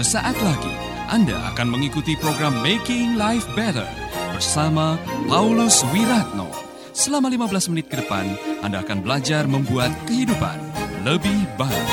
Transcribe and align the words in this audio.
Sesaat 0.00 0.32
lagi 0.40 0.72
Anda 1.12 1.52
akan 1.52 1.76
mengikuti 1.76 2.16
program 2.16 2.56
Making 2.64 3.20
Life 3.20 3.44
Better 3.52 3.84
bersama 4.32 4.96
Paulus 5.28 5.84
Wiratno. 5.92 6.48
Selama 6.96 7.28
15 7.28 7.68
menit 7.68 7.92
ke 7.92 8.00
depan, 8.00 8.32
Anda 8.64 8.80
akan 8.80 9.04
belajar 9.04 9.44
membuat 9.44 9.92
kehidupan 10.08 10.56
lebih 11.04 11.44
baik. 11.60 11.88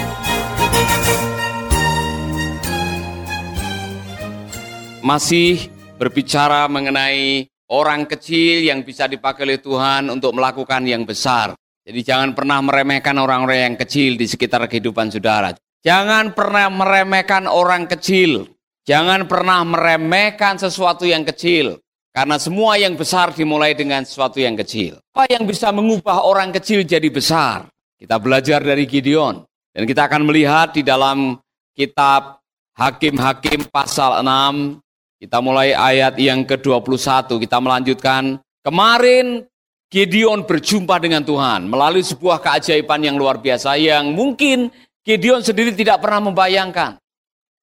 Masih 5.04 5.68
berbicara 6.00 6.64
mengenai 6.72 7.52
orang 7.68 8.08
kecil 8.08 8.72
yang 8.72 8.88
bisa 8.88 9.12
dipakai 9.12 9.44
oleh 9.44 9.60
Tuhan 9.60 10.08
untuk 10.08 10.32
melakukan 10.32 10.88
yang 10.88 11.04
besar. 11.04 11.60
Jadi 11.84 12.08
jangan 12.08 12.32
pernah 12.32 12.64
meremehkan 12.64 13.20
orang-orang 13.20 13.68
yang 13.68 13.76
kecil 13.76 14.16
di 14.16 14.32
sekitar 14.32 14.64
kehidupan 14.72 15.12
saudara. 15.12 15.52
Jangan 15.88 16.36
pernah 16.36 16.68
meremehkan 16.68 17.48
orang 17.48 17.88
kecil. 17.88 18.44
Jangan 18.84 19.24
pernah 19.24 19.64
meremehkan 19.64 20.60
sesuatu 20.60 21.08
yang 21.08 21.24
kecil. 21.24 21.80
Karena 22.12 22.36
semua 22.36 22.76
yang 22.76 23.00
besar 23.00 23.32
dimulai 23.32 23.72
dengan 23.72 24.04
sesuatu 24.04 24.36
yang 24.36 24.60
kecil. 24.60 25.00
Apa 25.16 25.32
yang 25.32 25.48
bisa 25.48 25.72
mengubah 25.72 26.28
orang 26.28 26.52
kecil 26.52 26.84
jadi 26.84 27.08
besar? 27.08 27.72
Kita 27.96 28.20
belajar 28.20 28.60
dari 28.60 28.84
Gideon. 28.84 29.48
Dan 29.72 29.88
kita 29.88 30.12
akan 30.12 30.28
melihat 30.28 30.76
di 30.76 30.84
dalam 30.84 31.40
kitab 31.72 32.44
Hakim-Hakim 32.76 33.72
pasal 33.72 34.20
6. 34.28 34.84
Kita 35.24 35.40
mulai 35.40 35.72
ayat 35.72 36.20
yang 36.20 36.44
ke-21. 36.44 37.32
Kita 37.48 37.64
melanjutkan. 37.64 38.44
Kemarin 38.60 39.48
Gideon 39.88 40.44
berjumpa 40.44 41.00
dengan 41.00 41.24
Tuhan 41.24 41.72
melalui 41.72 42.04
sebuah 42.04 42.44
keajaiban 42.44 43.08
yang 43.08 43.16
luar 43.16 43.40
biasa 43.40 43.80
yang 43.80 44.12
mungkin 44.12 44.68
Gideon 45.08 45.40
sendiri 45.40 45.72
tidak 45.72 46.04
pernah 46.04 46.20
membayangkan 46.20 47.00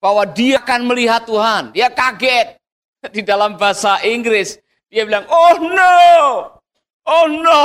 bahwa 0.01 0.25
dia 0.25 0.65
akan 0.65 0.81
melihat 0.89 1.29
Tuhan. 1.29 1.77
Dia 1.77 1.93
kaget. 1.93 2.57
Di 3.15 3.21
dalam 3.21 3.61
bahasa 3.61 4.01
Inggris, 4.01 4.57
dia 4.89 5.05
bilang, 5.05 5.29
oh 5.29 5.61
no, 5.61 6.01
oh 7.05 7.27
no, 7.29 7.61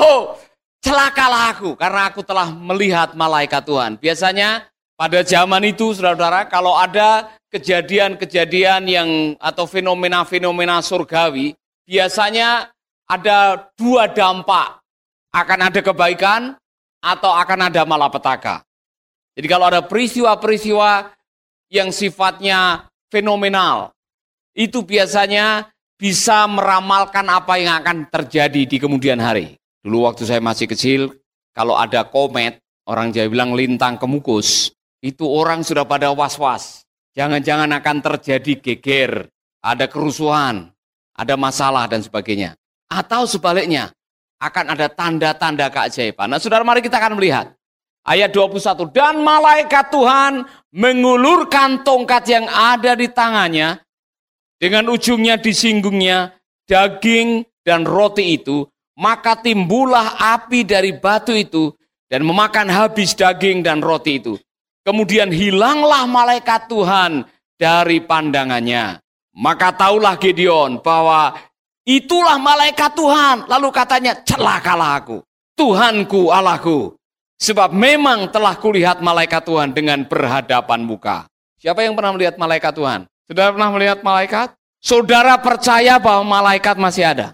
celakalah 0.84 1.56
aku 1.56 1.80
karena 1.80 2.12
aku 2.12 2.20
telah 2.28 2.52
melihat 2.52 3.16
malaikat 3.16 3.64
Tuhan. 3.64 3.96
Biasanya 3.96 4.68
pada 5.00 5.24
zaman 5.24 5.64
itu, 5.64 5.96
saudara-saudara, 5.96 6.52
kalau 6.52 6.76
ada 6.76 7.32
kejadian-kejadian 7.56 8.84
yang 8.84 9.10
atau 9.40 9.64
fenomena-fenomena 9.64 10.84
surgawi, 10.84 11.56
biasanya 11.88 12.68
ada 13.08 13.72
dua 13.80 14.12
dampak. 14.12 14.76
Akan 15.30 15.62
ada 15.62 15.80
kebaikan 15.80 16.58
atau 17.00 17.32
akan 17.32 17.70
ada 17.70 17.86
malapetaka. 17.86 18.66
Jadi 19.38 19.48
kalau 19.50 19.70
ada 19.70 19.82
peristiwa-peristiwa 19.86 21.14
yang 21.70 21.94
sifatnya 21.94 22.90
fenomenal, 23.14 23.94
itu 24.58 24.82
biasanya 24.82 25.70
bisa 26.00 26.48
meramalkan 26.48 27.28
apa 27.28 27.60
yang 27.60 27.84
akan 27.84 28.08
terjadi 28.08 28.62
di 28.66 28.78
kemudian 28.80 29.20
hari. 29.20 29.60
Dulu 29.84 30.08
waktu 30.08 30.24
saya 30.28 30.40
masih 30.40 30.68
kecil, 30.68 31.12
kalau 31.56 31.76
ada 31.76 32.08
komet, 32.08 32.60
orang 32.88 33.12
Jawa 33.12 33.28
bilang 33.32 33.52
lintang 33.56 34.00
kemukus, 34.00 34.72
itu 35.00 35.24
orang 35.28 35.64
sudah 35.64 35.84
pada 35.84 36.12
was-was. 36.12 36.84
Jangan-jangan 37.16 37.68
akan 37.80 37.98
terjadi 38.00 38.54
geger, 38.60 39.28
ada 39.60 39.86
kerusuhan, 39.92 40.72
ada 41.16 41.36
masalah 41.36 41.88
dan 41.88 42.00
sebagainya. 42.00 42.56
Atau 42.88 43.28
sebaliknya, 43.28 43.92
akan 44.40 44.66
ada 44.72 44.88
tanda-tanda 44.88 45.68
keajaiban. 45.68 46.32
Nah 46.32 46.40
saudara 46.40 46.64
mari 46.64 46.80
kita 46.80 46.96
akan 46.96 47.20
melihat. 47.20 47.52
Ayat 48.08 48.32
21, 48.34 48.90
dan 48.90 49.22
malaikat 49.22 49.92
Tuhan 49.92 50.48
mengulurkan 50.74 51.84
tongkat 51.86 52.24
yang 52.32 52.46
ada 52.50 52.96
di 52.96 53.12
tangannya, 53.12 53.78
dengan 54.60 54.92
ujungnya 54.92 55.40
disinggungnya 55.40 56.36
daging 56.68 57.48
dan 57.64 57.88
roti 57.88 58.36
itu, 58.36 58.68
maka 59.00 59.40
timbullah 59.40 60.20
api 60.36 60.68
dari 60.68 60.92
batu 60.96 61.32
itu, 61.32 61.72
dan 62.12 62.28
memakan 62.28 62.68
habis 62.68 63.16
daging 63.16 63.64
dan 63.64 63.80
roti 63.80 64.20
itu. 64.20 64.36
Kemudian 64.84 65.32
hilanglah 65.32 66.04
malaikat 66.10 66.68
Tuhan 66.68 67.24
dari 67.56 68.04
pandangannya. 68.04 69.00
Maka 69.40 69.72
taulah 69.72 70.20
Gideon 70.20 70.84
bahwa 70.84 71.32
itulah 71.88 72.36
malaikat 72.36 72.92
Tuhan. 72.98 73.48
Lalu 73.48 73.70
katanya, 73.72 74.18
celakalah 74.28 75.00
aku. 75.00 75.24
Tuhanku, 75.56 76.34
Allahku. 76.34 76.99
Sebab 77.40 77.72
memang 77.72 78.28
telah 78.28 78.60
kulihat 78.60 79.00
malaikat 79.00 79.48
Tuhan 79.48 79.72
dengan 79.72 80.04
berhadapan 80.04 80.84
muka. 80.84 81.24
Siapa 81.56 81.88
yang 81.88 81.96
pernah 81.96 82.12
melihat 82.12 82.36
malaikat 82.36 82.76
Tuhan? 82.76 83.08
Saudara 83.24 83.50
pernah 83.56 83.72
melihat 83.72 84.00
malaikat? 84.04 84.48
Saudara 84.84 85.40
percaya 85.40 85.96
bahwa 86.00 86.24
malaikat 86.28 86.76
masih 86.76 87.08
ada? 87.08 87.28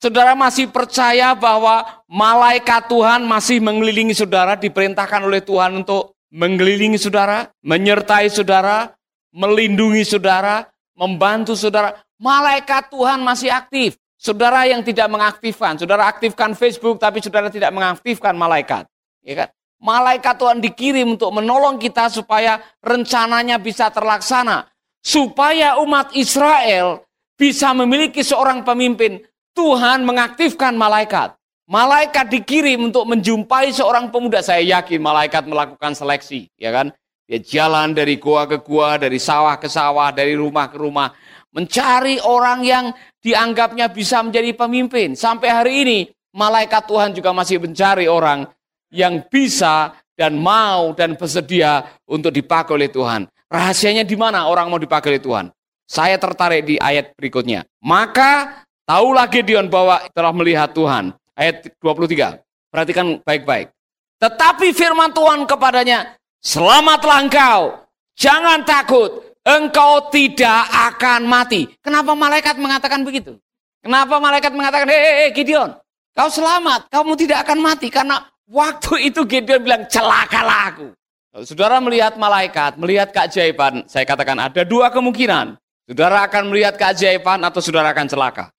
Saudara 0.00 0.32
masih 0.32 0.64
percaya 0.72 1.36
bahwa 1.36 1.84
malaikat 2.08 2.88
Tuhan 2.88 3.20
masih 3.28 3.60
mengelilingi 3.60 4.16
saudara, 4.16 4.56
diperintahkan 4.56 5.20
oleh 5.20 5.44
Tuhan 5.44 5.84
untuk 5.84 6.16
mengelilingi 6.32 6.96
saudara, 6.96 7.52
menyertai 7.60 8.32
saudara, 8.32 8.96
melindungi 9.28 10.00
saudara, 10.08 10.64
membantu 10.96 11.52
saudara. 11.52 12.00
Malaikat 12.16 12.88
Tuhan 12.88 13.20
masih 13.20 13.52
aktif. 13.52 14.00
Saudara 14.20 14.68
yang 14.68 14.84
tidak 14.84 15.08
mengaktifkan, 15.08 15.80
saudara 15.80 16.08
aktifkan 16.08 16.52
Facebook 16.52 17.00
tapi 17.00 17.24
saudara 17.24 17.48
tidak 17.48 17.72
mengaktifkan 17.72 18.36
malaikat. 18.36 18.84
Ya 19.24 19.46
kan? 19.46 19.48
Malaikat 19.80 20.36
Tuhan 20.36 20.60
dikirim 20.60 21.16
untuk 21.16 21.32
menolong 21.32 21.80
kita 21.80 22.12
supaya 22.12 22.60
rencananya 22.84 23.56
bisa 23.56 23.88
terlaksana. 23.88 24.68
Supaya 25.00 25.80
umat 25.80 26.12
Israel 26.12 27.00
bisa 27.40 27.72
memiliki 27.72 28.20
seorang 28.20 28.60
pemimpin. 28.60 29.24
Tuhan 29.56 30.04
mengaktifkan 30.04 30.76
malaikat. 30.76 31.32
Malaikat 31.64 32.28
dikirim 32.28 32.92
untuk 32.92 33.08
menjumpai 33.08 33.72
seorang 33.72 34.12
pemuda. 34.12 34.44
Saya 34.44 34.60
yakin 34.60 35.00
malaikat 35.00 35.48
melakukan 35.48 35.96
seleksi. 35.96 36.52
ya 36.60 36.68
kan? 36.74 36.92
Dia 37.30 37.40
jalan 37.40 37.94
dari 37.94 38.18
gua 38.18 38.44
ke 38.44 38.58
gua, 38.58 38.98
dari 38.98 39.16
sawah 39.16 39.56
ke 39.56 39.70
sawah, 39.70 40.10
dari 40.10 40.34
rumah 40.34 40.66
ke 40.66 40.76
rumah. 40.76 41.14
Mencari 41.54 42.18
orang 42.20 42.66
yang 42.66 42.84
dianggapnya 43.22 43.88
bisa 43.88 44.20
menjadi 44.20 44.50
pemimpin. 44.52 45.14
Sampai 45.14 45.48
hari 45.48 45.72
ini, 45.86 45.98
malaikat 46.34 46.90
Tuhan 46.90 47.14
juga 47.14 47.30
masih 47.30 47.62
mencari 47.62 48.10
orang 48.10 48.50
yang 48.90 49.24
bisa 49.26 49.94
dan 50.18 50.36
mau 50.36 50.92
dan 50.92 51.16
bersedia 51.16 51.86
untuk 52.04 52.34
dipakai 52.34 52.76
oleh 52.76 52.90
Tuhan. 52.92 53.24
Rahasianya 53.50 54.04
di 54.04 54.14
mana 54.14 54.46
orang 54.46 54.70
mau 54.70 54.78
dipakai 54.78 55.16
oleh 55.16 55.22
Tuhan? 55.22 55.46
Saya 55.90 56.20
tertarik 56.20 56.66
di 56.68 56.76
ayat 56.78 57.16
berikutnya. 57.18 57.66
Maka 57.82 58.62
tahulah 58.86 59.26
Gideon 59.26 59.66
bahwa 59.66 60.06
telah 60.14 60.30
melihat 60.30 60.70
Tuhan. 60.70 61.10
Ayat 61.34 61.72
23. 61.82 62.38
Perhatikan 62.70 63.18
baik-baik. 63.26 63.74
Tetapi 64.20 64.70
firman 64.76 65.10
Tuhan 65.10 65.48
kepadanya, 65.48 66.20
Selamatlah 66.40 67.20
engkau, 67.20 67.84
jangan 68.16 68.64
takut, 68.64 69.36
engkau 69.44 70.08
tidak 70.08 70.64
akan 70.72 71.28
mati. 71.28 71.68
Kenapa 71.84 72.16
malaikat 72.16 72.56
mengatakan 72.56 73.04
begitu? 73.04 73.36
Kenapa 73.84 74.16
malaikat 74.16 74.52
mengatakan, 74.52 74.88
hei, 74.88 75.28
hei 75.28 75.30
Gideon, 75.36 75.76
kau 76.16 76.28
selamat, 76.32 76.88
kamu 76.88 77.12
tidak 77.20 77.44
akan 77.44 77.58
mati. 77.60 77.92
Karena 77.92 78.24
Waktu 78.50 79.14
itu 79.14 79.22
Gideon 79.30 79.62
bilang, 79.62 79.86
celakalah 79.86 80.74
aku. 80.74 80.90
Saudara 81.46 81.78
melihat 81.78 82.18
malaikat, 82.18 82.74
melihat 82.74 83.14
keajaiban, 83.14 83.86
saya 83.86 84.02
katakan 84.02 84.34
ada 84.42 84.66
dua 84.66 84.90
kemungkinan. 84.90 85.54
Saudara 85.86 86.26
akan 86.26 86.50
melihat 86.50 86.74
keajaiban 86.74 87.38
atau 87.46 87.62
saudara 87.62 87.94
akan 87.94 88.10
celaka. 88.10 88.50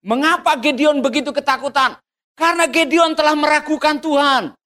Mengapa 0.00 0.56
Gideon 0.56 1.04
begitu 1.04 1.28
ketakutan? 1.28 2.00
Karena 2.32 2.64
Gideon 2.64 3.12
telah 3.12 3.36
meragukan 3.36 4.00
Tuhan. 4.00 4.56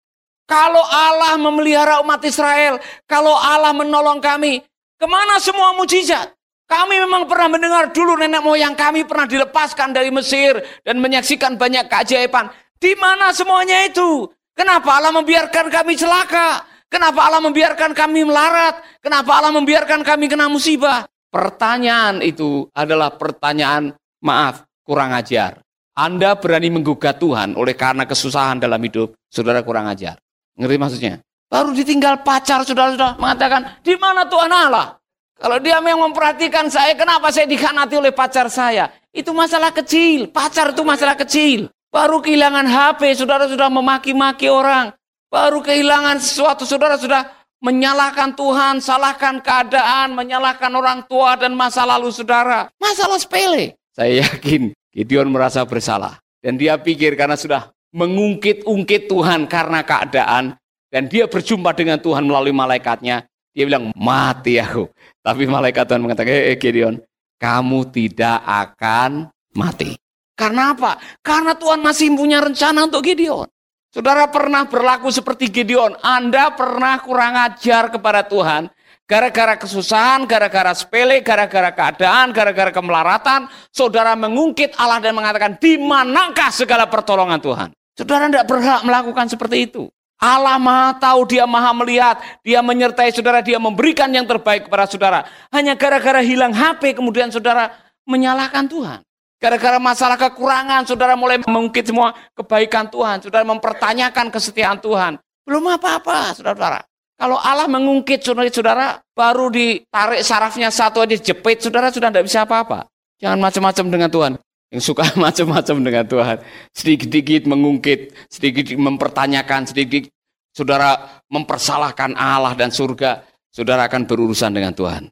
Kalau 0.47 0.85
Allah 0.87 1.35
memelihara 1.35 1.99
umat 2.06 2.23
Israel, 2.23 2.79
kalau 3.11 3.35
Allah 3.35 3.75
menolong 3.75 4.23
kami, 4.23 4.62
ke 4.94 5.06
mana 5.11 5.43
semua 5.43 5.75
mujizat? 5.75 6.31
Kami 6.70 7.03
memang 7.03 7.26
pernah 7.26 7.50
mendengar 7.50 7.91
dulu 7.91 8.14
nenek 8.14 8.47
moyang 8.47 8.79
kami 8.79 9.03
pernah 9.03 9.26
dilepaskan 9.26 9.91
dari 9.91 10.14
Mesir 10.14 10.62
dan 10.87 11.03
menyaksikan 11.03 11.58
banyak 11.58 11.91
keajaiban. 11.91 12.55
Di 12.79 12.94
mana 12.94 13.35
semuanya 13.35 13.91
itu? 13.91 14.31
Kenapa 14.58 14.99
Allah 14.99 15.14
membiarkan 15.14 15.70
kami 15.70 15.94
celaka? 15.94 16.66
Kenapa 16.90 17.31
Allah 17.31 17.38
membiarkan 17.38 17.94
kami 17.94 18.26
melarat? 18.26 18.82
Kenapa 18.99 19.38
Allah 19.38 19.55
membiarkan 19.55 20.02
kami 20.02 20.26
kena 20.26 20.50
musibah? 20.50 21.06
Pertanyaan 21.31 22.19
itu 22.26 22.66
adalah 22.75 23.14
pertanyaan 23.14 23.94
maaf, 24.19 24.66
kurang 24.82 25.14
ajar. 25.14 25.62
Anda 25.94 26.34
berani 26.34 26.75
menggugat 26.75 27.22
Tuhan 27.22 27.55
oleh 27.55 27.78
karena 27.78 28.02
kesusahan 28.02 28.58
dalam 28.58 28.82
hidup, 28.82 29.14
saudara 29.31 29.62
kurang 29.62 29.87
ajar. 29.87 30.19
Ngerti 30.58 30.76
maksudnya? 30.81 31.14
Baru 31.46 31.70
ditinggal 31.70 32.26
pacar, 32.26 32.66
saudara-saudara 32.66 33.14
mengatakan, 33.14 33.78
di 33.87 33.94
mana 33.94 34.26
Tuhan 34.26 34.50
Allah? 34.50 34.99
Kalau 35.38 35.62
dia 35.62 35.78
yang 35.78 36.02
memperhatikan 36.02 36.66
saya, 36.66 36.99
kenapa 36.99 37.31
saya 37.31 37.46
dikhanati 37.46 37.94
oleh 37.94 38.10
pacar 38.10 38.50
saya? 38.50 38.90
Itu 39.14 39.31
masalah 39.31 39.70
kecil, 39.70 40.34
pacar 40.34 40.75
itu 40.75 40.82
masalah 40.82 41.14
kecil. 41.14 41.70
Baru 41.88 42.20
kehilangan 42.20 42.69
HP, 42.69 43.17
saudara 43.17 43.49
sudah 43.49 43.73
memaki-maki 43.73 44.52
orang. 44.52 44.93
Baru 45.32 45.64
kehilangan 45.64 46.20
sesuatu, 46.20 46.69
saudara 46.69 47.00
sudah 47.00 47.25
menyalahkan 47.64 48.37
Tuhan, 48.37 48.79
salahkan 48.79 49.40
keadaan, 49.40 50.14
menyalahkan 50.14 50.70
orang 50.73 51.05
tua 51.08 51.35
dan 51.40 51.56
masa 51.56 51.88
lalu 51.88 52.12
saudara. 52.12 52.69
Masalah 52.76 53.17
sepele. 53.17 53.75
Saya 53.96 54.25
yakin 54.25 54.76
Gideon 54.93 55.32
merasa 55.32 55.64
bersalah. 55.64 56.20
Dan 56.38 56.55
dia 56.55 56.79
pikir 56.79 57.19
karena 57.19 57.35
sudah 57.35 57.73
mengungkit-ungkit 57.91 59.11
Tuhan 59.11 59.50
karena 59.50 59.82
keadaan. 59.82 60.55
Dan 60.88 61.05
dia 61.11 61.29
berjumpa 61.29 61.76
dengan 61.76 62.00
Tuhan 62.00 62.25
melalui 62.25 62.55
malaikatnya. 62.55 63.29
Dia 63.52 63.64
bilang, 63.67 63.93
mati 63.93 64.56
aku. 64.56 64.88
Tapi 65.20 65.44
malaikat 65.44 65.84
Tuhan 65.84 66.00
mengatakan, 66.00 66.31
eh, 66.31 66.55
eh 66.55 66.56
Gideon, 66.56 66.96
kamu 67.37 67.81
tidak 67.93 68.38
akan 68.46 69.29
mati. 69.52 69.99
Karena 70.38 70.70
apa? 70.70 71.02
Karena 71.19 71.58
Tuhan 71.58 71.82
masih 71.82 72.14
punya 72.14 72.38
rencana 72.38 72.87
untuk 72.87 73.02
Gideon. 73.02 73.50
Saudara 73.90 74.31
pernah 74.31 74.62
berlaku 74.70 75.11
seperti 75.11 75.50
Gideon. 75.50 75.99
Anda 75.99 76.55
pernah 76.55 77.02
kurang 77.02 77.35
ajar 77.35 77.90
kepada 77.90 78.23
Tuhan. 78.23 78.70
Gara-gara 79.08 79.58
kesusahan, 79.58 80.29
gara-gara 80.29 80.70
sepele, 80.79 81.25
gara-gara 81.25 81.75
keadaan, 81.75 82.31
gara-gara 82.31 82.70
kemelaratan. 82.70 83.50
Saudara 83.75 84.14
mengungkit 84.14 84.79
Allah 84.79 85.02
dan 85.02 85.17
mengatakan, 85.17 85.58
di 85.58 85.81
manakah 85.81 86.55
segala 86.55 86.87
pertolongan 86.87 87.41
Tuhan? 87.43 87.69
Saudara 87.99 88.31
tidak 88.31 88.46
berhak 88.46 88.87
melakukan 88.87 89.26
seperti 89.26 89.67
itu. 89.67 89.88
Allah 90.20 90.61
maha 90.61 90.94
tahu, 91.00 91.25
dia 91.25 91.49
maha 91.49 91.73
melihat, 91.73 92.20
dia 92.44 92.61
menyertai 92.61 93.11
saudara, 93.11 93.41
dia 93.41 93.56
memberikan 93.56 94.12
yang 94.12 94.29
terbaik 94.29 94.69
kepada 94.69 94.84
saudara. 94.84 95.25
Hanya 95.49 95.73
gara-gara 95.75 96.20
hilang 96.20 96.52
HP 96.52 96.94
kemudian 96.94 97.32
saudara 97.32 97.73
menyalahkan 98.05 98.69
Tuhan. 98.69 99.07
Gara-gara 99.38 99.79
masalah 99.79 100.19
kekurangan, 100.19 100.82
saudara 100.82 101.14
mulai 101.14 101.38
mengungkit 101.38 101.87
semua 101.87 102.11
kebaikan 102.35 102.90
Tuhan. 102.90 103.23
Saudara 103.23 103.46
mempertanyakan 103.46 104.35
kesetiaan 104.35 104.82
Tuhan. 104.82 105.14
Belum 105.46 105.62
apa-apa, 105.70 106.35
saudara-saudara. 106.35 106.82
Kalau 107.19 107.38
Allah 107.38 107.70
mengungkit 107.70 108.23
saudara-saudara, 108.23 108.99
baru 109.14 109.50
ditarik 109.50 110.26
sarafnya 110.26 110.75
satu 110.75 111.06
aja 111.06 111.14
jepit, 111.14 111.62
saudara 111.62 111.90
sudah 111.90 112.11
tidak 112.11 112.26
bisa 112.26 112.43
apa-apa. 112.43 112.90
Jangan 113.23 113.38
macam-macam 113.38 113.85
dengan 113.90 114.11
Tuhan. 114.11 114.32
Yang 114.75 114.82
suka 114.90 115.05
macam-macam 115.26 115.76
dengan 115.87 116.05
Tuhan. 116.06 116.37
Sedikit-sedikit 116.75 117.43
mengungkit, 117.46 118.00
sedikit 118.31 118.75
mempertanyakan, 118.75 119.70
sedikit 119.70 120.11
saudara 120.50 121.23
mempersalahkan 121.31 122.19
Allah 122.19 122.58
dan 122.58 122.75
surga. 122.75 123.23
Saudara 123.55 123.87
akan 123.87 124.06
berurusan 124.06 124.55
dengan 124.55 124.75
Tuhan. 124.75 125.11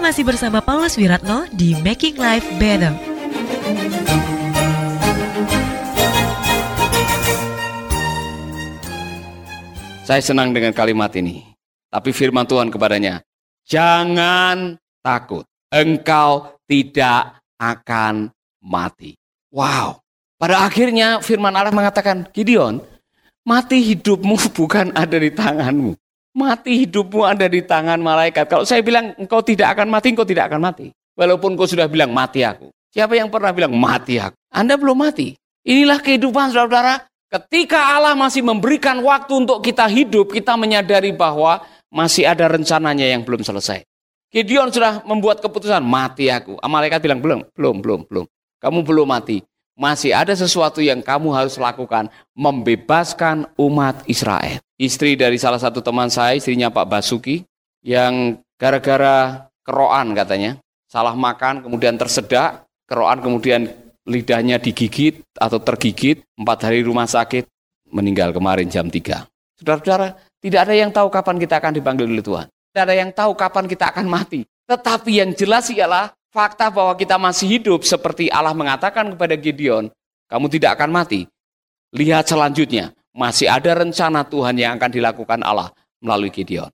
Masih 0.00 0.24
bersama 0.24 0.64
Paulus 0.64 0.96
Wiratno 0.96 1.44
di 1.52 1.76
Making 1.76 2.16
Life 2.16 2.48
Better. 2.56 2.96
Saya 10.08 10.24
senang 10.24 10.56
dengan 10.56 10.72
kalimat 10.72 11.12
ini. 11.14 11.44
Tapi 11.92 12.16
firman 12.16 12.48
Tuhan 12.48 12.72
kepadanya, 12.72 13.20
jangan 13.68 14.80
takut, 15.04 15.44
engkau 15.68 16.56
tidak 16.64 17.36
akan 17.60 18.32
mati. 18.64 19.20
Wow. 19.52 20.00
Pada 20.40 20.64
akhirnya 20.64 21.20
firman 21.20 21.52
Allah 21.52 21.76
mengatakan, 21.76 22.24
Gideon, 22.32 22.80
mati 23.44 23.84
hidupmu 23.92 24.48
bukan 24.58 24.96
ada 24.96 25.20
di 25.20 25.28
tanganmu. 25.28 25.92
Mati 26.30 26.86
hidupmu 26.86 27.26
ada 27.26 27.50
di 27.50 27.58
tangan 27.66 27.98
malaikat. 27.98 28.46
Kalau 28.46 28.62
saya 28.62 28.86
bilang 28.86 29.18
engkau 29.18 29.42
tidak 29.42 29.74
akan 29.74 29.90
mati, 29.90 30.14
engkau 30.14 30.26
tidak 30.26 30.46
akan 30.46 30.62
mati. 30.62 30.86
Walaupun 31.18 31.58
kau 31.58 31.66
sudah 31.66 31.90
bilang 31.90 32.14
mati 32.14 32.46
aku. 32.46 32.70
Siapa 32.94 33.18
yang 33.18 33.30
pernah 33.30 33.50
bilang 33.50 33.74
mati 33.74 34.22
aku? 34.22 34.38
Anda 34.54 34.78
belum 34.78 34.94
mati. 34.94 35.34
Inilah 35.66 35.98
kehidupan 35.98 36.54
saudara-saudara. 36.54 37.06
Ketika 37.30 37.94
Allah 37.94 38.18
masih 38.18 38.42
memberikan 38.42 38.98
waktu 39.02 39.46
untuk 39.46 39.62
kita 39.62 39.86
hidup, 39.86 40.34
kita 40.34 40.58
menyadari 40.58 41.14
bahwa 41.14 41.62
masih 41.90 42.26
ada 42.26 42.50
rencananya 42.50 43.06
yang 43.06 43.22
belum 43.22 43.42
selesai. 43.42 43.86
Gideon 44.30 44.70
sudah 44.70 45.02
membuat 45.06 45.42
keputusan, 45.42 45.82
mati 45.82 46.30
aku. 46.30 46.58
Malaikat 46.62 47.02
bilang, 47.02 47.18
belum, 47.18 47.46
belum, 47.54 47.76
belum, 47.82 48.00
belum. 48.06 48.26
Kamu 48.62 48.78
belum 48.86 49.06
mati. 49.06 49.42
Masih 49.80 50.12
ada 50.12 50.36
sesuatu 50.36 50.84
yang 50.84 51.00
kamu 51.00 51.32
harus 51.32 51.56
lakukan, 51.56 52.12
membebaskan 52.36 53.48
umat 53.56 54.04
Israel 54.04 54.60
istri 54.80 55.12
dari 55.12 55.36
salah 55.36 55.60
satu 55.60 55.84
teman 55.84 56.08
saya, 56.08 56.40
istrinya 56.40 56.72
Pak 56.72 56.88
Basuki, 56.88 57.44
yang 57.84 58.40
gara-gara 58.56 59.44
keroan 59.60 60.16
katanya, 60.16 60.56
salah 60.88 61.12
makan, 61.12 61.60
kemudian 61.60 62.00
tersedak, 62.00 62.64
keroan 62.88 63.20
kemudian 63.20 63.68
lidahnya 64.08 64.56
digigit 64.56 65.20
atau 65.36 65.60
tergigit, 65.60 66.24
empat 66.40 66.72
hari 66.72 66.80
rumah 66.80 67.04
sakit, 67.04 67.44
meninggal 67.92 68.32
kemarin 68.32 68.72
jam 68.72 68.88
3. 68.88 69.28
Saudara-saudara, 69.60 70.16
tidak 70.40 70.60
ada 70.64 70.74
yang 70.74 70.88
tahu 70.88 71.12
kapan 71.12 71.36
kita 71.36 71.60
akan 71.60 71.72
dipanggil 71.76 72.08
oleh 72.08 72.24
Tuhan. 72.24 72.48
Tidak 72.48 72.82
ada 72.88 72.96
yang 72.96 73.12
tahu 73.12 73.36
kapan 73.36 73.68
kita 73.68 73.92
akan 73.92 74.08
mati. 74.08 74.40
Tetapi 74.64 75.10
yang 75.20 75.36
jelas 75.36 75.68
ialah 75.68 76.08
fakta 76.30 76.70
bahwa 76.70 76.94
kita 76.94 77.18
masih 77.18 77.58
hidup 77.58 77.82
seperti 77.82 78.30
Allah 78.30 78.54
mengatakan 78.54 79.14
kepada 79.14 79.34
Gideon, 79.34 79.90
kamu 80.30 80.46
tidak 80.50 80.78
akan 80.78 80.90
mati. 80.94 81.26
Lihat 81.90 82.30
selanjutnya, 82.30 82.94
masih 83.10 83.50
ada 83.50 83.82
rencana 83.82 84.22
Tuhan 84.22 84.54
yang 84.54 84.78
akan 84.78 84.90
dilakukan 84.90 85.42
Allah 85.42 85.74
melalui 85.98 86.30
Gideon. 86.30 86.70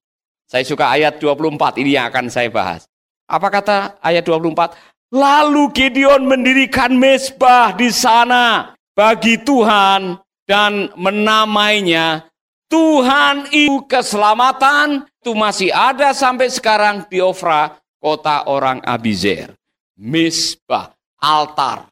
Saya 0.47 0.63
suka 0.63 0.93
ayat 0.93 1.19
24, 1.19 1.81
ini 1.83 1.97
yang 1.97 2.07
akan 2.13 2.31
saya 2.31 2.53
bahas. 2.53 2.87
Apa 3.27 3.51
kata 3.51 3.99
ayat 3.99 4.23
24? 4.23 4.77
Lalu 5.11 5.73
Gideon 5.75 6.23
mendirikan 6.29 6.95
mesbah 6.95 7.75
di 7.75 7.91
sana 7.91 8.77
bagi 8.95 9.41
Tuhan 9.43 10.21
dan 10.47 10.95
menamainya 10.95 12.29
Tuhan 12.67 13.47
itu 13.55 13.87
keselamatan 13.87 15.07
itu 15.07 15.33
masih 15.35 15.71
ada 15.71 16.11
sampai 16.11 16.51
sekarang 16.51 17.07
di 17.07 17.23
Ofra, 17.23 17.79
kota 18.07 18.47
orang 18.47 18.79
Abizer. 18.87 19.51
Misbah, 19.99 20.95
altar. 21.19 21.91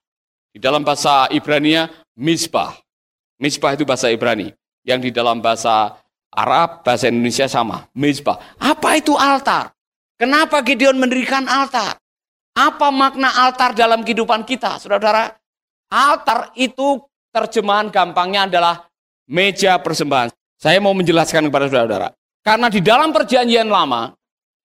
Di 0.54 0.62
dalam 0.62 0.86
bahasa 0.86 1.26
Ibrania, 1.34 1.90
misbah. 2.14 2.78
Misbah 3.42 3.74
itu 3.74 3.82
bahasa 3.82 4.06
Ibrani. 4.14 4.54
Yang 4.86 5.10
di 5.10 5.10
dalam 5.10 5.42
bahasa 5.42 5.98
Arab, 6.30 6.86
bahasa 6.86 7.10
Indonesia 7.10 7.50
sama. 7.50 7.90
Misbah. 7.98 8.38
Apa 8.62 8.94
itu 8.94 9.18
altar? 9.18 9.74
Kenapa 10.14 10.62
Gideon 10.62 10.94
mendirikan 11.02 11.50
altar? 11.50 11.98
Apa 12.54 12.94
makna 12.94 13.34
altar 13.34 13.74
dalam 13.74 14.06
kehidupan 14.06 14.46
kita, 14.46 14.78
saudara-saudara? 14.78 15.34
Altar 15.90 16.54
itu 16.54 17.02
terjemahan 17.34 17.90
gampangnya 17.90 18.46
adalah 18.46 18.86
meja 19.26 19.74
persembahan. 19.82 20.30
Saya 20.54 20.78
mau 20.78 20.94
menjelaskan 20.94 21.50
kepada 21.50 21.66
saudara-saudara. 21.66 22.14
Karena 22.46 22.70
di 22.70 22.78
dalam 22.78 23.10
perjanjian 23.10 23.66
lama, 23.66 24.14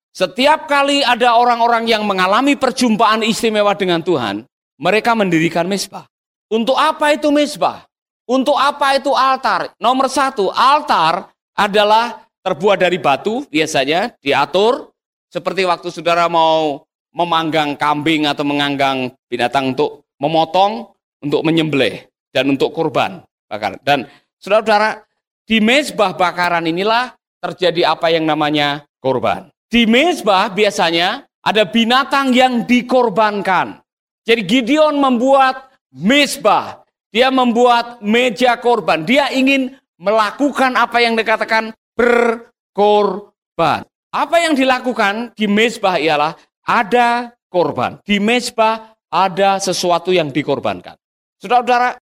setiap 0.09 0.65
kali 0.65 1.05
ada 1.05 1.37
orang-orang 1.37 1.85
yang 1.85 2.03
mengalami 2.03 2.57
perjumpaan 2.57 3.21
istimewa 3.21 3.77
dengan 3.77 4.01
Tuhan, 4.01 4.43
mereka 4.79 5.13
mendirikan 5.13 5.69
mesbah. 5.69 6.09
Untuk 6.49 6.75
apa 6.79 7.13
itu 7.13 7.29
mesbah? 7.29 7.85
Untuk 8.25 8.57
apa 8.57 8.97
itu 8.97 9.13
altar? 9.13 9.73
Nomor 9.77 10.09
satu, 10.09 10.49
altar 10.53 11.29
adalah 11.53 12.25
terbuat 12.41 12.77
dari 12.81 12.97
batu, 12.97 13.45
biasanya 13.49 14.13
diatur 14.21 14.89
seperti 15.29 15.65
waktu 15.65 15.93
saudara 15.93 16.25
mau 16.25 16.85
memanggang 17.13 17.77
kambing 17.77 18.25
atau 18.29 18.45
menganggang 18.45 19.13
binatang 19.29 19.77
untuk 19.77 20.05
memotong, 20.21 20.89
untuk 21.21 21.41
menyembelih, 21.45 22.05
dan 22.33 22.49
untuk 22.49 22.73
kurban. 22.73 23.21
Bakar. 23.49 23.81
Dan 23.81 24.05
saudara-saudara, 24.37 25.05
di 25.49 25.57
mezbah 25.57 26.13
bakaran 26.13 26.65
inilah 26.69 27.17
terjadi 27.41 27.97
apa 27.97 28.13
yang 28.13 28.29
namanya 28.29 28.85
korban. 29.01 29.49
Di 29.69 29.85
mezbah 29.85 30.49
biasanya 30.49 31.29
ada 31.45 31.63
binatang 31.69 32.33
yang 32.33 32.65
dikorbankan. 32.65 33.79
Jadi 34.25 34.41
Gideon 34.43 34.97
membuat 34.97 35.69
mezbah 35.93 36.83
dia 37.09 37.33
membuat 37.33 38.01
meja 38.05 38.53
korban. 38.61 39.01
Dia 39.01 39.33
ingin 39.33 39.73
melakukan 39.97 40.77
apa 40.77 41.01
yang 41.01 41.17
dikatakan 41.17 41.73
berkorban. 41.97 43.81
Apa 44.09 44.41
yang 44.41 44.53
dilakukan 44.57 45.33
di 45.33 45.45
mesbah 45.49 45.97
ialah 45.97 46.33
ada 46.65 47.33
korban. 47.49 47.97
Di 48.05 48.21
mesbah 48.21 48.93
ada 49.09 49.57
sesuatu 49.57 50.13
yang 50.13 50.29
dikorbankan. 50.29 50.97
Saudara-saudara, 51.41 51.97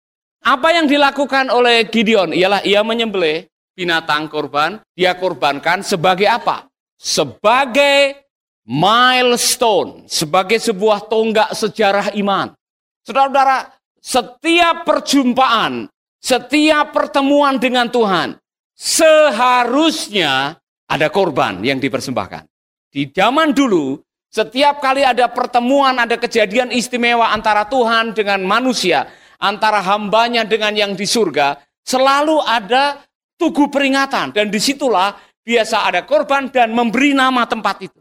apa 0.45 0.69
yang 0.73 0.89
dilakukan 0.89 1.53
oleh 1.53 1.89
Gideon 1.89 2.33
ialah 2.33 2.65
ia 2.65 2.81
menyembelih 2.81 3.45
binatang 3.77 4.29
korban. 4.33 4.81
Dia 4.97 5.17
korbankan 5.17 5.85
sebagai 5.85 6.29
apa? 6.29 6.69
Sebagai 6.99 8.25
milestone, 8.65 10.09
sebagai 10.09 10.57
sebuah 10.57 11.05
tonggak 11.07 11.53
sejarah 11.53 12.17
iman. 12.17 12.57
Saudara-saudara, 13.05 13.69
setiap 14.01 14.89
perjumpaan, 14.89 15.89
setiap 16.21 16.97
pertemuan 16.97 17.61
dengan 17.61 17.93
Tuhan, 17.93 18.41
seharusnya 18.73 20.57
ada 20.89 21.09
korban 21.13 21.61
yang 21.61 21.77
dipersembahkan. 21.77 22.49
Di 22.89 23.11
zaman 23.13 23.53
dulu, 23.53 24.01
setiap 24.33 24.81
kali 24.81 25.05
ada 25.05 25.29
pertemuan, 25.29 25.95
ada 26.01 26.17
kejadian 26.17 26.73
istimewa 26.73 27.31
antara 27.31 27.69
Tuhan 27.69 28.17
dengan 28.17 28.41
manusia, 28.43 29.07
antara 29.39 29.85
hambanya 29.85 30.43
dengan 30.49 30.73
yang 30.73 30.93
di 30.97 31.05
surga, 31.05 31.61
selalu 31.85 32.41
ada 32.43 33.05
tugu 33.37 33.69
peringatan. 33.69 34.33
Dan 34.33 34.49
di 34.49 34.59
situlah 34.59 35.15
biasa 35.45 35.93
ada 35.93 36.03
korban 36.09 36.49
dan 36.49 36.73
memberi 36.73 37.13
nama 37.13 37.45
tempat 37.45 37.85
itu. 37.85 38.01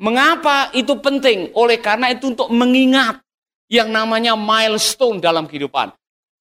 Mengapa 0.00 0.74
itu 0.74 0.98
penting? 0.98 1.54
Oleh 1.54 1.78
karena 1.78 2.10
itu 2.10 2.34
untuk 2.34 2.50
mengingat 2.50 3.22
yang 3.70 3.88
namanya 3.88 4.34
milestone 4.34 5.22
dalam 5.22 5.46
kehidupan. 5.46 5.94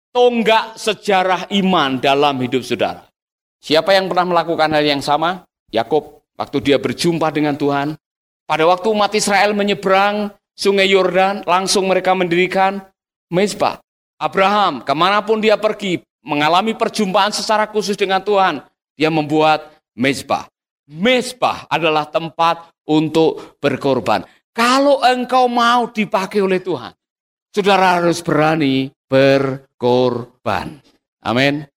Tonggak 0.09 0.75
sejarah 0.75 1.45
iman 1.53 2.01
dalam 2.01 2.41
hidup 2.41 2.65
saudara. 2.65 3.05
Siapa 3.61 3.93
yang 3.93 4.09
pernah 4.09 4.25
melakukan 4.25 4.73
hal 4.73 4.81
yang 4.81 5.03
sama? 5.05 5.45
Yakub 5.69 6.25
waktu 6.33 6.57
dia 6.65 6.81
berjumpa 6.81 7.29
dengan 7.29 7.53
Tuhan. 7.53 7.93
Pada 8.49 8.65
waktu 8.65 8.89
umat 8.89 9.13
Israel 9.13 9.53
menyeberang 9.53 10.33
sungai 10.57 10.89
Yordan, 10.89 11.45
langsung 11.45 11.85
mereka 11.85 12.17
mendirikan 12.17 12.81
Mezbah. 13.29 13.77
Abraham, 14.17 14.81
ke 14.81 14.91
mana 14.97 15.21
pun 15.21 15.37
dia 15.37 15.55
pergi, 15.55 16.01
mengalami 16.25 16.73
perjumpaan 16.73 17.29
secara 17.29 17.69
khusus 17.69 17.93
dengan 17.93 18.19
Tuhan, 18.19 18.65
dia 18.97 19.07
membuat 19.13 19.78
mezbah. 19.99 20.47
Mezbah 20.89 21.67
adalah 21.69 22.07
tempat 22.09 22.71
untuk 22.87 23.59
berkorban. 23.61 24.25
Kalau 24.55 25.03
engkau 25.05 25.45
mau 25.45 25.91
dipakai 25.91 26.41
oleh 26.41 26.57
Tuhan, 26.57 26.95
saudara 27.53 28.01
harus 28.01 28.23
berani 28.25 28.89
berkorban. 29.05 30.81
Amin. 31.21 31.67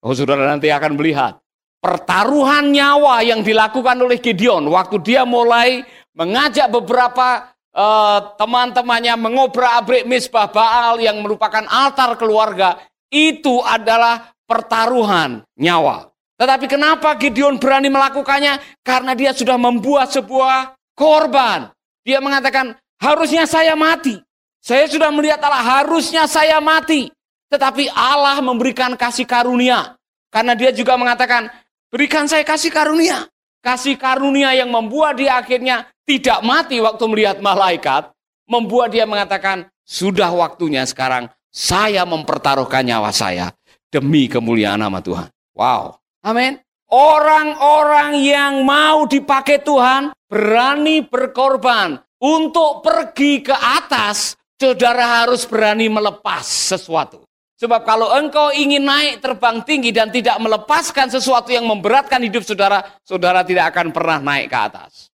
Oh, 0.00 0.14
saudara 0.14 0.46
nanti 0.46 0.70
akan 0.70 0.94
melihat 0.94 1.40
pertaruhan 1.80 2.70
nyawa 2.70 3.24
yang 3.24 3.40
dilakukan 3.40 3.96
oleh 4.00 4.20
Gideon 4.20 4.68
waktu 4.68 5.00
dia 5.00 5.24
mulai 5.24 5.82
mengajak 6.12 6.68
beberapa 6.68 7.50
uh, 7.72 8.36
teman-temannya 8.36 9.16
mengobrak-abrik 9.16 10.04
misbah 10.04 10.52
Baal 10.52 11.00
yang 11.00 11.24
merupakan 11.24 11.64
altar 11.66 12.14
keluarga 12.20 12.78
itu 13.10 13.64
adalah 13.64 14.30
pertaruhan 14.44 15.42
nyawa. 15.58 16.09
Tetapi 16.40 16.72
kenapa 16.72 17.12
Gideon 17.20 17.60
berani 17.60 17.92
melakukannya? 17.92 18.80
Karena 18.80 19.12
dia 19.12 19.36
sudah 19.36 19.60
membuat 19.60 20.08
sebuah 20.08 20.72
korban. 20.96 21.68
Dia 22.00 22.16
mengatakan, 22.24 22.72
harusnya 22.96 23.44
saya 23.44 23.76
mati. 23.76 24.16
Saya 24.64 24.88
sudah 24.88 25.12
melihat 25.12 25.36
Allah, 25.44 25.84
harusnya 25.84 26.24
saya 26.24 26.56
mati. 26.64 27.12
Tetapi 27.52 27.92
Allah 27.92 28.40
memberikan 28.40 28.96
kasih 28.96 29.28
karunia. 29.28 30.00
Karena 30.32 30.56
dia 30.56 30.72
juga 30.72 30.96
mengatakan, 30.96 31.52
berikan 31.92 32.24
saya 32.24 32.40
kasih 32.40 32.72
karunia. 32.72 33.28
Kasih 33.60 34.00
karunia 34.00 34.56
yang 34.56 34.72
membuat 34.72 35.20
dia 35.20 35.36
akhirnya 35.36 35.92
tidak 36.08 36.40
mati 36.40 36.80
waktu 36.80 37.04
melihat 37.04 37.36
malaikat. 37.44 38.08
Membuat 38.48 38.96
dia 38.96 39.04
mengatakan, 39.04 39.68
sudah 39.84 40.32
waktunya 40.32 40.88
sekarang 40.88 41.28
saya 41.52 42.08
mempertaruhkan 42.08 42.80
nyawa 42.80 43.12
saya 43.12 43.52
demi 43.92 44.24
kemuliaan 44.24 44.80
nama 44.80 45.04
Tuhan. 45.04 45.28
Wow. 45.52 45.99
Amin. 46.24 46.60
Orang-orang 46.90 48.18
yang 48.18 48.66
mau 48.66 49.06
dipakai 49.06 49.62
Tuhan 49.62 50.10
berani 50.26 51.06
berkorban 51.06 51.96
untuk 52.18 52.82
pergi 52.82 53.46
ke 53.46 53.54
atas. 53.54 54.34
Saudara 54.60 55.24
harus 55.24 55.48
berani 55.48 55.88
melepas 55.88 56.44
sesuatu. 56.44 57.24
Sebab 57.56 57.80
kalau 57.88 58.12
engkau 58.12 58.52
ingin 58.52 58.84
naik 58.84 59.24
terbang 59.24 59.64
tinggi 59.64 59.88
dan 59.88 60.12
tidak 60.12 60.36
melepaskan 60.36 61.08
sesuatu 61.08 61.48
yang 61.48 61.64
memberatkan 61.64 62.20
hidup 62.20 62.44
saudara, 62.44 62.84
saudara 63.00 63.40
tidak 63.40 63.72
akan 63.72 63.88
pernah 63.88 64.20
naik 64.20 64.52
ke 64.52 64.58
atas 64.60 65.10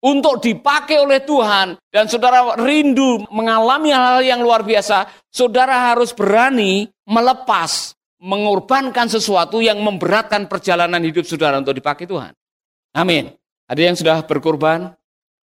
untuk 0.00 0.40
dipakai 0.40 0.96
oleh 1.00 1.20
Tuhan 1.20 1.76
dan 1.92 2.08
saudara 2.08 2.56
rindu 2.56 3.24
mengalami 3.28 3.92
hal-hal 3.92 4.24
yang 4.24 4.40
luar 4.40 4.64
biasa, 4.64 5.06
saudara 5.28 5.92
harus 5.92 6.16
berani 6.16 6.88
melepas, 7.04 7.92
mengorbankan 8.20 9.08
sesuatu 9.08 9.64
yang 9.64 9.80
memberatkan 9.80 10.44
perjalanan 10.44 11.00
hidup 11.00 11.24
saudara 11.24 11.56
untuk 11.56 11.72
dipakai 11.72 12.04
Tuhan. 12.04 12.36
Amin. 12.92 13.32
Ada 13.64 13.80
yang 13.80 13.96
sudah 13.96 14.20
berkorban? 14.28 14.92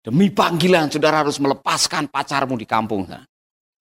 Demi 0.06 0.32
panggilan, 0.32 0.88
saudara 0.88 1.26
harus 1.26 1.36
melepaskan 1.42 2.08
pacarmu 2.08 2.56
di 2.56 2.64
kampung. 2.64 3.04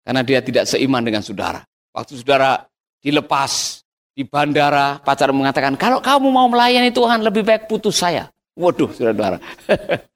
Karena 0.02 0.22
dia 0.26 0.42
tidak 0.42 0.66
seiman 0.66 1.04
dengan 1.04 1.22
saudara. 1.22 1.62
Waktu 1.94 2.18
saudara 2.18 2.66
dilepas 2.98 3.84
di 4.10 4.26
bandara, 4.26 4.98
pacar 4.98 5.30
mengatakan, 5.30 5.78
kalau 5.78 6.02
kamu 6.02 6.26
mau 6.32 6.48
melayani 6.50 6.90
Tuhan, 6.90 7.22
lebih 7.22 7.46
baik 7.46 7.70
putus 7.70 8.02
saya. 8.02 8.26
Waduh, 8.56 8.90
saudara. 8.96 9.36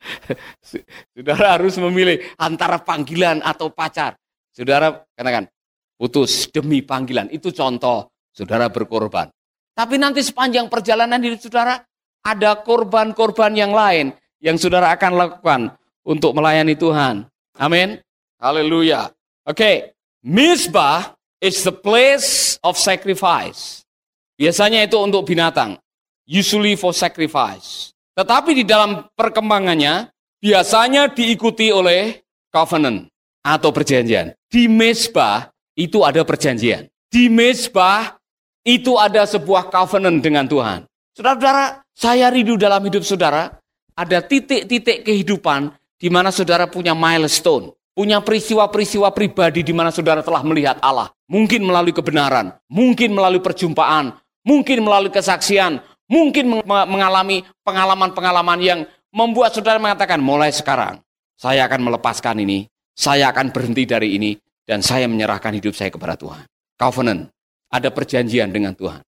saudara 1.15 1.47
harus 1.61 1.77
memilih 1.79 2.25
antara 2.41 2.81
panggilan 2.81 3.45
atau 3.45 3.69
pacar. 3.71 4.17
Saudara 4.51 5.05
katakan, 5.15 5.47
putus 5.95 6.49
demi 6.49 6.81
panggilan. 6.81 7.29
Itu 7.31 7.53
contoh 7.53 8.09
saudara 8.35 8.71
berkorban. 8.71 9.31
Tapi 9.75 9.97
nanti 9.97 10.21
sepanjang 10.21 10.69
perjalanan 10.69 11.23
hidup 11.23 11.41
saudara, 11.41 11.81
ada 12.21 12.59
korban-korban 12.61 13.53
yang 13.57 13.73
lain 13.73 14.13
yang 14.41 14.57
saudara 14.61 14.93
akan 14.93 15.13
lakukan 15.17 15.61
untuk 16.05 16.37
melayani 16.37 16.77
Tuhan. 16.77 17.29
Amin. 17.57 18.01
Haleluya. 18.41 19.13
Oke, 19.45 19.57
okay. 19.57 19.77
Misbah 20.21 21.17
is 21.41 21.65
the 21.65 21.73
place 21.73 22.61
of 22.61 22.77
sacrifice. 22.77 23.89
Biasanya 24.37 24.85
itu 24.85 25.01
untuk 25.01 25.25
binatang. 25.25 25.81
Usually 26.29 26.77
for 26.77 26.93
sacrifice. 26.93 27.97
Tetapi 28.13 28.53
di 28.53 28.65
dalam 28.69 29.09
perkembangannya 29.17 30.13
biasanya 30.45 31.09
diikuti 31.09 31.73
oleh 31.73 32.21
covenant 32.53 33.09
atau 33.41 33.73
perjanjian. 33.73 34.37
Di 34.45 34.69
mesbah 34.69 35.49
itu 35.73 36.05
ada 36.05 36.21
perjanjian. 36.21 36.85
Di 37.09 37.33
mesbah 37.33 38.20
itu 38.65 38.97
ada 39.01 39.25
sebuah 39.25 39.73
covenant 39.73 40.21
dengan 40.21 40.45
Tuhan. 40.45 40.85
Saudara-saudara, 41.17 41.85
saya 41.97 42.33
rindu 42.33 42.57
dalam 42.57 42.81
hidup 42.85 43.05
saudara 43.05 43.61
ada 43.97 44.19
titik-titik 44.25 45.05
kehidupan 45.05 45.75
di 46.01 46.09
mana 46.09 46.33
saudara 46.33 46.65
punya 46.65 46.97
milestone, 46.97 47.77
punya 47.93 48.25
peristiwa-peristiwa 48.25 49.13
pribadi 49.13 49.61
di 49.61 49.77
mana 49.77 49.93
saudara 49.93 50.25
telah 50.25 50.41
melihat 50.41 50.81
Allah. 50.81 51.13
Mungkin 51.29 51.61
melalui 51.61 51.93
kebenaran, 51.93 52.57
mungkin 52.73 53.13
melalui 53.13 53.45
perjumpaan, 53.45 54.17
mungkin 54.43 54.81
melalui 54.81 55.13
kesaksian, 55.13 55.79
mungkin 56.09 56.65
mengalami 56.65 57.45
pengalaman-pengalaman 57.63 58.59
yang 58.65 58.81
membuat 59.13 59.55
saudara 59.55 59.77
mengatakan, 59.77 60.19
mulai 60.19 60.51
sekarang 60.51 60.99
saya 61.37 61.69
akan 61.69 61.81
melepaskan 61.87 62.41
ini, 62.43 62.67
saya 62.97 63.31
akan 63.31 63.53
berhenti 63.53 63.85
dari 63.85 64.17
ini, 64.17 64.37
dan 64.65 64.81
saya 64.85 65.09
menyerahkan 65.11 65.57
hidup 65.57 65.73
saya 65.77 65.91
kepada 65.93 66.17
Tuhan. 66.17 66.45
Covenant, 66.81 67.29
ada 67.71 67.89
perjanjian 67.89 68.51
dengan 68.51 68.75
Tuhan. 68.75 69.01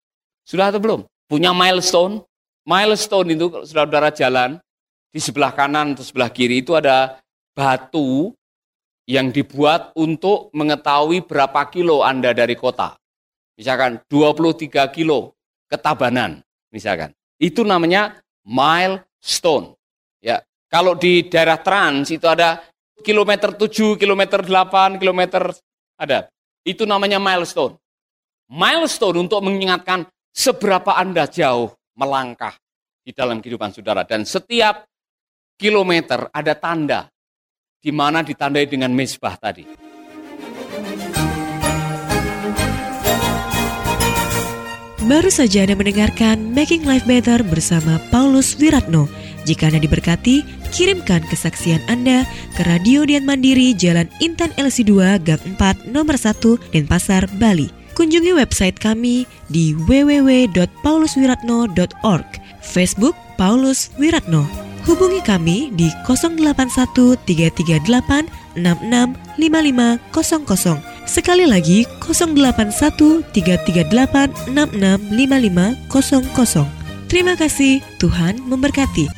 Sudah 0.45 0.69
atau 0.69 0.79
belum? 0.79 1.01
Punya 1.25 1.51
milestone? 1.51 2.21
Milestone 2.61 3.33
itu 3.33 3.49
saudara-saudara 3.65 4.09
jalan, 4.13 4.49
di 5.11 5.19
sebelah 5.19 5.51
kanan 5.51 5.97
atau 5.97 6.05
sebelah 6.05 6.29
kiri 6.31 6.63
itu 6.63 6.77
ada 6.77 7.19
batu 7.51 8.31
yang 9.09 9.33
dibuat 9.33 9.91
untuk 9.97 10.53
mengetahui 10.53 11.25
berapa 11.25 11.67
kilo 11.67 12.05
Anda 12.05 12.31
dari 12.31 12.53
kota. 12.55 12.95
Misalkan 13.57 13.99
23 14.07 14.69
kilo 14.93 15.35
ketabanan 15.67 16.39
misalkan. 16.71 17.11
Itu 17.41 17.67
namanya 17.67 18.21
milestone. 18.45 19.75
Ya, 20.23 20.39
kalau 20.71 20.95
di 20.95 21.27
daerah 21.27 21.59
Trans 21.59 22.13
itu 22.13 22.25
ada 22.29 22.61
kilometer 23.01 23.51
7, 23.51 23.97
kilometer 23.97 24.45
8, 24.45 25.01
kilometer 25.01 25.51
ada. 25.97 26.29
Itu 26.61 26.85
namanya 26.85 27.17
milestone. 27.17 27.80
Milestone 28.51 29.15
untuk 29.15 29.39
mengingatkan 29.47 30.03
seberapa 30.35 30.91
Anda 30.99 31.23
jauh 31.23 31.71
melangkah 31.95 32.51
di 32.99 33.15
dalam 33.15 33.39
kehidupan 33.39 33.71
saudara. 33.71 34.03
Dan 34.03 34.27
setiap 34.27 34.83
kilometer 35.55 36.27
ada 36.35 36.51
tanda 36.59 37.07
di 37.79 37.95
mana 37.95 38.19
ditandai 38.19 38.67
dengan 38.67 38.91
mesbah 38.91 39.39
tadi. 39.39 39.63
Baru 45.07 45.31
saja 45.31 45.63
Anda 45.63 45.75
mendengarkan 45.79 46.51
Making 46.51 46.83
Life 46.83 47.07
Better 47.07 47.39
bersama 47.47 48.03
Paulus 48.11 48.59
Wiratno. 48.59 49.07
Jika 49.47 49.71
Anda 49.71 49.79
diberkati, 49.79 50.43
kirimkan 50.75 51.23
kesaksian 51.31 51.79
Anda 51.87 52.27
ke 52.59 52.67
Radio 52.67 53.07
Dian 53.07 53.23
Mandiri 53.23 53.71
Jalan 53.71 54.11
Intan 54.19 54.51
LC2 54.59 55.23
Gang 55.23 55.43
4 55.55 55.87
Nomor 55.87 56.19
1 56.19 56.75
Denpasar, 56.75 57.31
Bali. 57.39 57.80
Kunjungi 57.97 58.33
website 58.33 58.79
kami 58.79 59.25
di 59.51 59.75
www.pauluswiratno.org, 59.75 62.25
Facebook 62.63 63.15
Paulus 63.35 63.91
Wiratno. 63.99 64.47
Hubungi 64.87 65.19
kami 65.21 65.69
di 65.77 65.91
081 66.07 67.17
338 67.25 68.25
665500 68.57 70.81
Sekali 71.05 71.45
lagi 71.45 71.85
081 71.99 73.21
338 73.29 74.49
665500. 74.49 76.65
Terima 77.11 77.35
kasih, 77.35 77.83
Tuhan 77.99 78.39
memberkati. 78.47 79.11